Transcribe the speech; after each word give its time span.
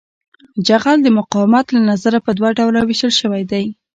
جغل 0.67 0.97
د 1.03 1.07
مقاومت 1.19 1.65
له 1.75 1.81
نظره 1.91 2.19
په 2.25 2.31
دوه 2.37 2.49
ډلو 2.59 2.79
ویشل 2.85 3.13
شوی 3.19 3.43
دی 3.51 3.65